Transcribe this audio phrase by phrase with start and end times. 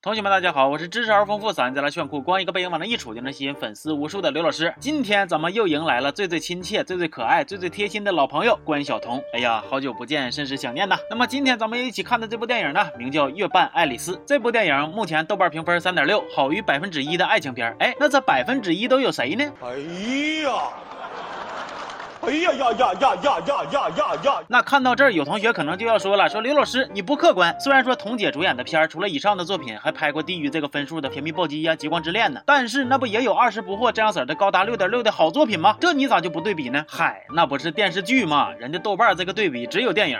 [0.00, 4.72] 同学们，大家好，我是知识而丰富、嗓音再来炫酷、光一个背影往那一杵就能吸引粉丝无数的刘老师。
[4.78, 9.20] 今天咱们又迎来了最最亲切、最最可爱、最最贴心的老朋友关晓彤。
[9.34, 10.96] 哎呀，好久不见，甚是想念呐。
[11.10, 14.14] 那么今天咱们一起看的这部电影呢，名叫《月半爱丽丝》。
[14.24, 17.74] 这部电影目前豆瓣评分三点六，好于百分之一的爱情片。
[17.80, 19.52] 哎，那这百分之一都有谁呢？
[19.60, 19.78] 哎
[20.44, 20.70] 呀！
[22.28, 24.42] 哎呀呀呀呀呀呀呀呀呀！
[24.48, 27.58] 那看到这儿，有同学可能就要说了：“说刘老师你不客观。
[27.58, 35.78] 虽然说彤姐主演的片儿，除了以上的作品，还拍过低于这个分数的《甜蜜暴击》呀、《极光之恋》呢，但是那不也有二十不惑这样式的高达六点六的好作品吗？
[35.80, 36.84] 这你咋就不对比呢？
[36.86, 38.52] 嗨，那不是电视剧吗？
[38.52, 40.18] 人家豆瓣这个对比只有电影。”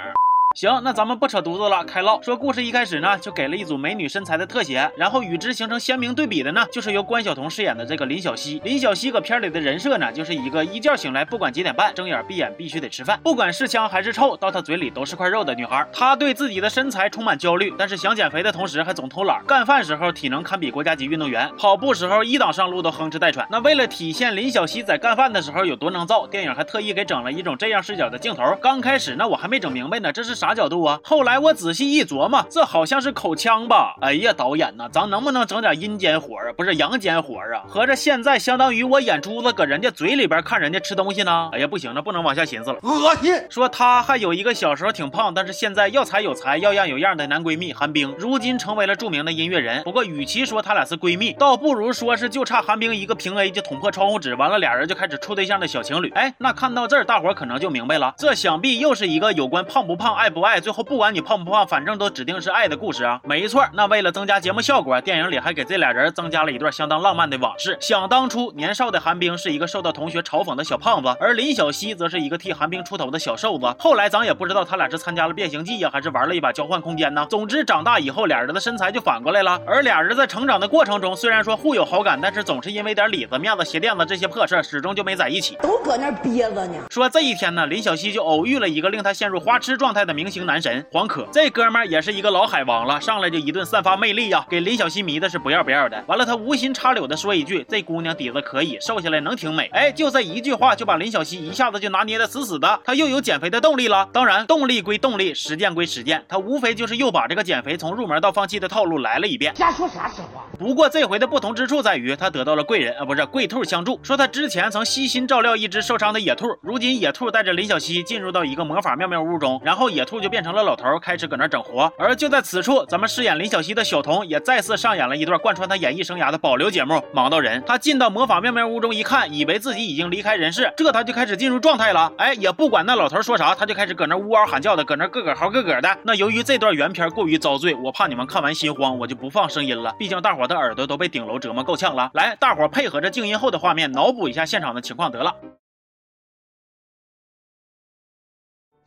[0.59, 2.21] 行，那咱们不扯犊子了，开唠。
[2.21, 8.61] 说故事一开始呢，就给了一组美女身材的特写，然后与之形成鲜明对比的呢，就是由关晓彤饰演的这个林小溪。
[8.65, 15.87] 林小溪搁片里的人设呢，就是一个一觉醒来不管几点半，睁眼闭眼必须得吃饭，不管是香还是臭，到她嘴里都是块肉的女孩。
[15.93, 19.41] 她对自己的身材充满焦虑，但是想减肥的同时还总偷懒。
[19.47, 23.47] 干饭时候体能堪比国家级运动员，跑步时候一档上路都哼哧带喘。
[23.49, 28.43] 那为了体现林小溪在干饭的时候有多能造，电影还特意给整了一种这样视角的镜头。
[28.61, 31.01] 刚开始呢，我还没整明白呢，这是啥角度啊？
[31.03, 33.97] 后来我仔细一琢磨，这好像是口腔吧？
[34.01, 36.53] 哎呀，导演呐，咱能不能整点阴间活啊？
[36.57, 37.65] 不是阳间活啊？
[37.69, 41.51] 合着现在相当于我眼珠子搁人家嘴里边看人家吃东西呢？
[41.53, 43.35] 哎呀，不行了，不能往下寻思了，恶心。
[43.49, 49.83] 说他还有一个小时候挺胖，但是现在要才有才，要样有样的男闺蜜韩冰，如今成为了著名的音乐人。
[49.83, 56.11] 不过与其说他俩是闺蜜，倒不如说是就差韩冰一个平 A 就捅破窗户纸，完了俩人就开始处对象的小情侣。
[56.11, 61.09] 哎，那看到这儿，大伙可能就明白了，这想必又是一个有关胖不胖、爱不爱，最后不管。
[61.09, 63.19] 你胖不胖，反正都指定是爱的故事啊！
[63.25, 67.79] 没错，那为了增加节目效果，电影里还给这俩人增加了一段相当浪漫的往事。
[67.81, 73.75] 想当初，年少的韩冰是一个受到同学嘲讽的小胖子，而林小溪则是一个替韩冰出头的小瘦子。
[73.79, 77.27] 后来咱也不知道他俩是参加了变形计呀，还是玩了一把交换空间呢？
[77.31, 79.59] 总之，长大以后俩人的身材就反过来了。
[79.67, 86.75] 而俩人在成长的过程中，虽然说互有好感，但是总是因为点里子、面子、鞋垫子这些破事，始终就没在一起，都搁那憋着呢。
[86.91, 90.85] 说这一天呢，林小溪就偶遇了一个令他陷入花痴状态的明星男神。
[90.91, 96.03] 黄可这哥们儿也是一个老海王了，上来就一顿散发魅力呀，给林小溪迷的是不要不要的。
[96.09, 104.09] 完了，他无心插柳的说一句：“这姑娘底子可以，瘦下来能挺美。”哎，就这一句话就把林小溪一下子就拿捏的死死的，他又有减肥的动力了。
[104.13, 109.55] 当然，动力归动力，实践归实践，他无非就是又把这个减肥从入门到放弃的套路来了一遍。
[109.55, 110.45] 瞎说啥实话？
[110.59, 114.01] 不过这回的不同之处在于，他得到了贵人啊，不是贵兔相助。
[114.03, 121.63] 说他之前曾悉心照料一只受伤的野兔，如今野兔带着林小溪进入到一个魔法妙妙屋中，然后野兔就变成了老头，开始搁那整。
[121.63, 127.03] 活，而就在此处，咱们饰演林小溪的小童也再次上演了一段贯穿他演艺生涯的保留节目。
[127.13, 132.13] 忙到人，他进到魔法妙妙屋中一看，以为自己已经离开人世，这他就开始进入状态了。
[132.17, 135.99] 哎，也不管那老头说啥，他就开始搁那呜嗷喊叫的，搁那个个嚎个个的。
[136.05, 139.93] 那由于这段原片过于遭罪，我怕你们看完心慌，我就不放声音了。
[139.99, 142.11] 毕竟大伙的耳朵都被顶楼折磨够呛了。
[142.15, 145.35] 来，大伙配合着静音后的画面，脑补一下现场的情况得了。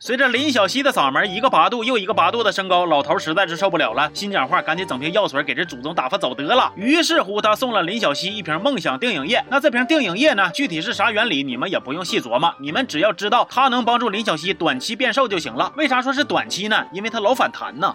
[0.04, 6.72] 随着林小溪的嗓门一个八度又一个八度的升高，老头实在是受不了了，心讲话，赶紧整瓶药水给这祖宗打发走得了。
[6.74, 9.44] 于是乎，他送了林小溪一瓶梦想定影液。
[9.48, 15.72] 那这瓶定影液呢，具体是啥原理，你们也不用细琢磨，你们只要知道它能帮助林小溪短期变瘦就行了。
[15.76, 16.84] 为啥说是短期呢？
[16.92, 17.94] 因为它老反弹呢。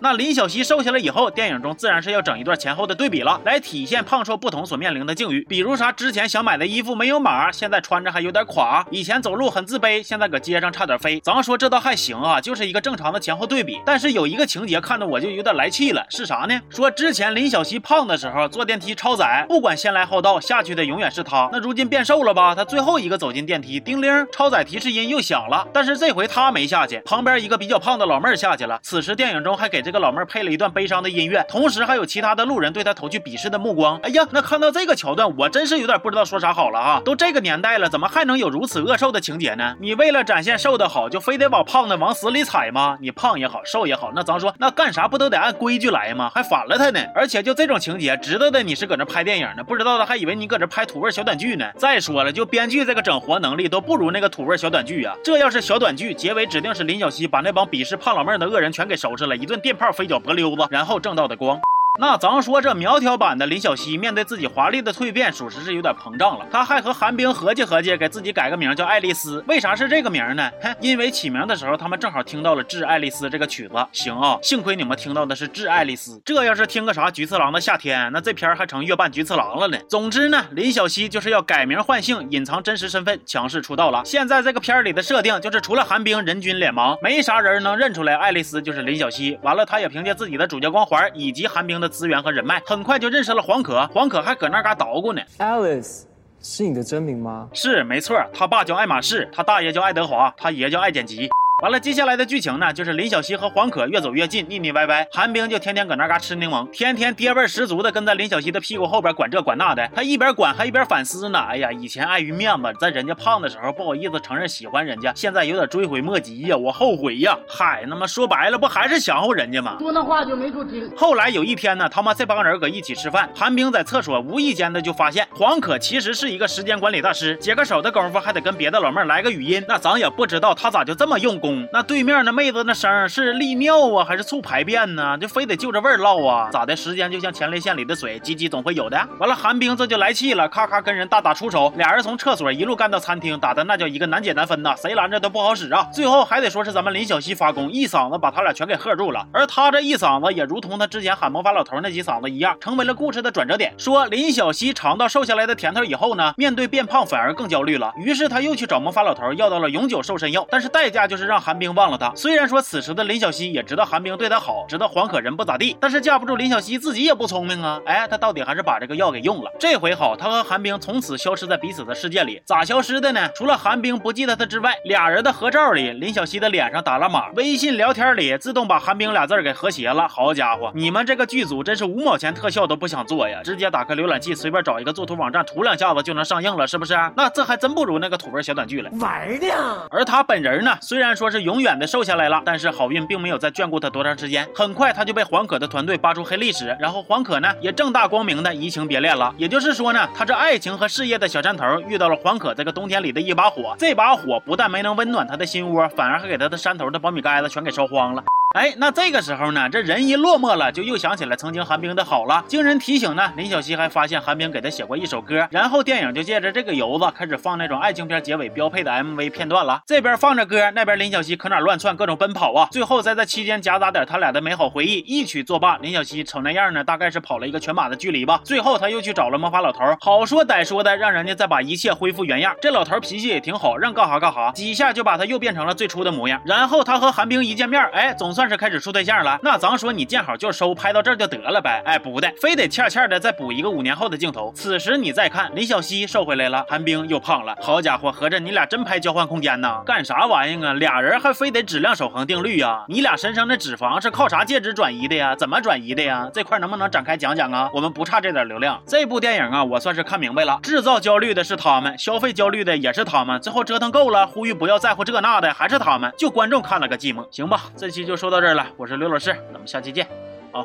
[0.00, 5.44] 那林小溪瘦下来以后，电影中自然是要整一段前后的对比了，来体现胖瘦不同所面临的境遇。
[5.48, 11.20] 比如啥，之前想买的衣服没有码，现在穿着还有点垮；以前走路很自卑，现在搁街上差点飞。
[11.20, 13.80] 咱说这倒还行啊，就是一个正常的前后对比。
[13.84, 16.60] 但是有一个情节看得我就有点来气了，是啥呢？
[16.68, 21.48] 说之前林小溪胖的时候坐电梯超载，不管先来后到，下去的永远是他。
[21.52, 25.66] 那如今变瘦了吧，他最后一个走进电梯，叮铃，超载提示音又响了。
[25.72, 28.78] 但是这回他没下去，旁边一个比较胖的老妹儿下去了。
[28.82, 33.96] 此时电影中还给这个老妹儿配了一段悲伤的音乐，同时还有其他的路人对她投去鄙视的目光。
[34.02, 37.00] 哎呀，那看到这个桥段，我真是有点不知道说啥好了啊！
[37.04, 39.76] 都这个年代了，怎么还能有如此恶瘦的情节呢？
[39.78, 42.98] 你为了展现瘦的好，就非得把胖的往死里踩吗？
[43.00, 46.28] 你胖也好，瘦也好，那咱说那干啥不都得按规矩来吗？
[46.34, 46.98] 还反了他呢！
[47.14, 51.70] 而且就这种情节，知道的你是搁那拍电影呢，不知道的还以为你搁这拍土味小短剧呢。
[51.76, 55.14] 再说了，就编剧这个整活能力都不如那个土味小短剧呀。
[55.22, 61.60] 这要是小短剧，结尾指定是林小溪把那帮鄙视胖老妹儿的恶人全给收拾了，一顿电炮飞脚脖溜子，然后挣到的光。
[62.00, 66.46] 那咱说这苗条版的林小溪，面对自己华丽的蜕变，属实是有点膨胀了。
[66.50, 69.44] 他还和韩冰合计合计，给自己改个名叫爱丽丝。
[69.46, 70.50] 为啥是这个名呢？
[70.62, 73.74] 哼，因为起名的时候他们正好听到了《致爱丽丝》这个曲子。
[73.92, 79.76] 行啊，幸亏你们听到的是《致爱丽丝》，这要是听个啥菊次郎的夏天，那这片还成月半菊次郎了呢。
[79.86, 84.02] 总之呢，林小溪就是要改名换姓，隐藏真实身份，强势出道了。
[84.02, 89.38] 现在这个片里的设定就是，除了韩冰，人均脸盲，没啥人能认出来爱丽丝就是林小溪。
[89.42, 92.62] 完了，他也凭借自己的主角光环以及韩冰的资源和人脉。
[92.64, 95.20] 很快就认识了黄可，黄可还搁那嘎捣鼓呢。
[95.38, 96.04] Alice
[96.40, 97.48] 是你的真名吗？
[97.52, 101.28] 是，没错，他爸叫爱马仕，他大爷叫爱德华，他爷叫爱剪辑。
[101.62, 105.06] 完了，接下来的剧情呢，就是林小溪和黄可越走越近，腻腻歪歪。
[105.12, 109.88] 韩冰就天天搁那嘎吃柠檬，天天爹味十足的跟在林小溪的屁股后边管这管那的。
[109.94, 111.38] 他一边管还一边反思呢。
[111.48, 117.38] 哎呀，以前碍于面子，在人家胖的时候不好意思承认喜欢人家，现在有点追悔莫及呀，我后悔呀。
[117.46, 119.76] 嗨，那么说白了，不还是想乎人家吗？
[119.78, 120.90] 说那话就没处听。
[120.96, 131.51] 后来有一天呢，他妈这帮人搁一起吃饭，韩冰在厕所无意间的就发现黄可其实是一个时间管理大师，解个手的功夫还得跟别的老妹儿来个语音，那咱也不知道他咋就这么用功。
[131.72, 132.32] 那对面那？
[132.32, 135.18] 妹子那声是利尿啊，还是促排便呢？
[135.18, 136.48] 就非得就着味儿唠啊？
[136.50, 136.74] 咋的？
[136.74, 138.96] 时间就像前列腺里的水，鸡鸡总会有的。
[139.18, 145.86] 完了，韩冰这就来气了，咔咔跟人大打出手，俩人从厕所一路干到餐厅，打的那叫一个难解难分呐，谁拦着都不好使啊。
[145.92, 149.26] 最后还得说是咱们林小溪发功，一嗓子把他俩全给喝住了。
[149.30, 153.74] 而他这一嗓子也如同他之前喊魔法老头那几嗓子一样，成为了故事的转折点。
[153.76, 162.12] 说林小溪尝到瘦下来的甜头以后呢，面对变胖反而更焦虑了，于是他又去找魔法老头要到了永久瘦身药，但是代价就是让韩冰忘了他。
[162.14, 167.80] 虽然说此时的林小溪也知道韩冰对他好，知道黄可人不咋地，但是架不住林小溪自己也不聪明啊！
[167.84, 169.50] 哎，他到底还是把这个药给用了。
[169.58, 172.40] 这回好，他和韩冰从此消失在彼此的世界里。
[172.46, 173.28] 咋消失的呢？
[173.34, 180.06] 除了韩冰不记得他之外，俩人的合照里，林小溪的脸上打了码，微信聊天里自动把韩冰俩字给和谐了。
[180.08, 186.94] 好家伙，你们这个剧组真是五毛钱特效都不想做呀，直接打开浏览器，随便找一个作图网站涂两下子就能上映了，是不是？
[187.16, 188.90] 那这还真不如那个土味小短剧了。
[189.00, 189.88] 玩呢？
[189.90, 199.34] 而他本人呢，虽然说是永远的瘦下来了，但是好运并没有再眷顾他多长时间，很快他就被黄可的团队扒出黑历史，然后黄可呢也正大光明的移情别恋了。
[199.38, 208.22] 也就是说呢，他这爱情和事业的小山头遇到了黄可这个冬天里的一把火，这把火不但没能温暖他的心窝，反而还给他的山头的苞米盖子全给烧荒了。
[208.52, 212.44] 哎，那这个时候呢，这人一落寞了，就又想起了曾经韩冰的好了。
[212.46, 219.80] 经人提醒呢，林小溪还发现韩冰给他写过一首歌，然后电影就借着这个由子开始放那种爱情片结尾标配的 MV 片段了。
[219.86, 222.68] 这边放着歌，那边林小溪可哪乱窜，各种奔跑啊。
[222.70, 225.78] 最后在这期间夹杂点他俩的美好回忆，一曲作罢。
[225.78, 228.38] 林小溪瞅那样呢，大概是跑了一个全马的距离吧。
[228.44, 232.54] 最后他又去找了魔法老头，好说歹说的让人家再把一切恢复原样。
[232.60, 236.38] 这老头脾气也挺好，让干哈干哈，几下就把他又变成了最初的模样。
[236.44, 239.22] 然后他和韩冰一见面，哎，总算算是开始处对象。
[239.22, 241.80] 了，那咱说你见好就收，拍到这儿就得了呗？
[241.84, 244.50] 哎，不的，非得欠欠的再补一个五年后的镜头。
[244.56, 247.54] 此时你再看，林小溪瘦回来了，韩冰又胖了。
[247.60, 249.82] 好家伙，合着你俩真拍交换空间呢？
[249.86, 250.72] 干啥玩意啊？
[250.72, 252.84] 俩人还非得质量守恒定律呀？
[252.88, 255.36] 你俩身上的脂肪是靠啥介质转移的呀？
[255.36, 256.28] 怎么转移的呀？
[256.34, 257.70] 这块能不能展开讲讲啊？
[257.72, 258.82] 我们不差这点流量。
[258.86, 263.40] 这部电影啊，我算是看明白了，制造焦虑的是他们，消费焦虑的也是他们。
[263.40, 267.24] 最后折腾够了，呼吁不要在乎这那的还是他们，就观众看了个寂寞。
[267.30, 268.66] 行吧，这期就说到这儿了。
[268.78, 270.08] 我是刘老师，咱们下期见，
[270.50, 270.64] 好。